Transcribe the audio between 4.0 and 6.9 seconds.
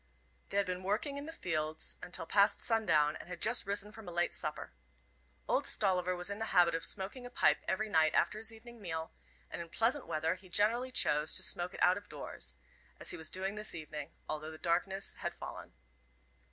a late supper. Old Stolliver was in the habit of